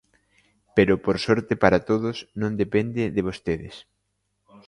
[0.75, 3.75] Pero, por sorte para todos, non depende de vostedes.